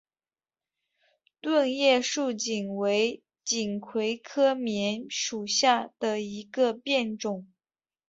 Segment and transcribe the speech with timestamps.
[1.41, 7.47] 钝叶树棉为锦葵科棉属下的一个变种。